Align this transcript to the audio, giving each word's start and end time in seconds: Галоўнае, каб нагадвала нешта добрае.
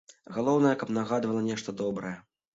Галоўнае, 0.37 0.71
каб 0.79 0.95
нагадвала 0.97 1.45
нешта 1.51 1.77
добрае. 1.85 2.17